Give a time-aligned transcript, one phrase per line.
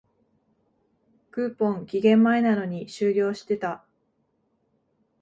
[1.29, 3.85] クーポン、期限前なのに終了してた